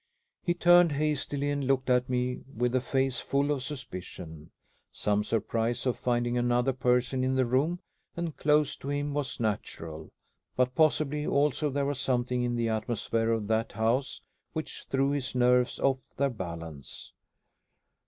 He 0.41 0.55
turned 0.55 0.93
hastily 0.93 1.51
and 1.51 1.67
looked 1.67 1.87
at 1.87 2.09
me 2.09 2.41
with 2.57 2.73
a 2.73 2.81
face 2.81 3.19
full 3.19 3.51
of 3.51 3.61
suspicion. 3.61 4.49
Some 4.91 5.23
surprise 5.23 5.85
on 5.85 5.93
finding 5.93 6.39
another 6.39 6.73
person 6.73 7.23
in 7.23 7.35
the 7.35 7.45
room 7.45 7.81
and 8.17 8.35
close 8.35 8.75
to 8.77 8.89
him 8.89 9.13
was 9.13 9.39
natural; 9.39 10.09
but 10.55 10.73
possibly 10.73 11.27
also 11.27 11.69
there 11.69 11.85
was 11.85 11.99
something 11.99 12.41
in 12.41 12.55
the 12.55 12.67
atmosphere 12.67 13.29
of 13.29 13.45
that 13.49 13.73
house 13.73 14.21
which 14.53 14.85
threw 14.89 15.11
his 15.11 15.35
nerves 15.35 15.79
off 15.79 15.99
their 16.17 16.31
balance. 16.31 17.13